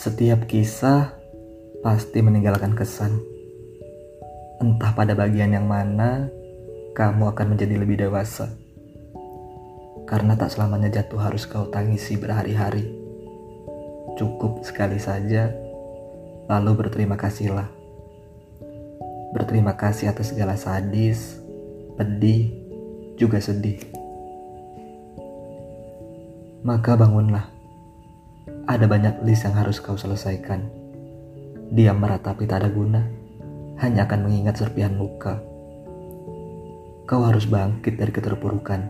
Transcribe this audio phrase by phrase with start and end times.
[0.00, 1.12] Setiap kisah
[1.84, 3.20] pasti meninggalkan kesan.
[4.56, 6.24] Entah pada bagian yang mana
[6.96, 8.48] kamu akan menjadi lebih dewasa.
[10.08, 12.88] Karena tak selamanya jatuh harus kau tangisi berhari-hari.
[14.16, 15.52] Cukup sekali saja,
[16.48, 17.68] lalu berterima kasihlah.
[19.36, 21.44] Berterima kasih atas segala sadis,
[22.00, 22.48] pedih,
[23.20, 23.84] juga sedih.
[26.64, 27.59] Maka bangunlah.
[28.70, 30.62] Ada banyak list yang harus kau selesaikan.
[31.74, 33.02] Diam meratapi tak ada guna,
[33.82, 35.42] hanya akan mengingat serpihan luka.
[37.02, 38.86] Kau harus bangkit dari keterpurukan.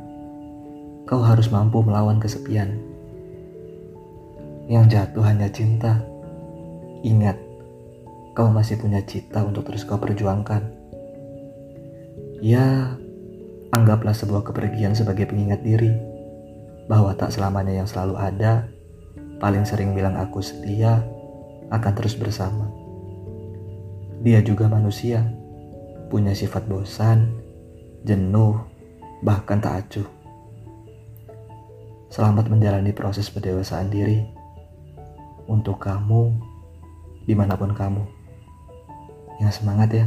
[1.08, 2.76] Kau harus mampu melawan kesepian.
[4.68, 6.04] Yang jatuh hanya cinta.
[7.00, 7.40] Ingat,
[8.36, 10.60] kau masih punya cita untuk terus kau perjuangkan.
[12.44, 13.00] Ya,
[13.72, 15.96] anggaplah sebuah kepergian sebagai pengingat diri
[16.84, 18.68] bahwa tak selamanya yang selalu ada,
[19.41, 21.01] paling sering bilang aku setia,
[21.73, 22.69] akan terus bersama.
[24.21, 25.24] Dia juga manusia,
[26.13, 27.41] punya sifat bosan,
[28.05, 28.61] jenuh,
[29.24, 30.09] bahkan tak acuh.
[32.13, 34.29] Selamat menjalani proses pendewasaan diri
[35.49, 36.37] untuk kamu,
[37.24, 38.05] di mana pun kamu.
[39.41, 40.07] Yang semangat ya.